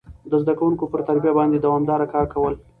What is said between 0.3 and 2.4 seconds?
زده کوونکو پر تربيه باندي دوامداره کار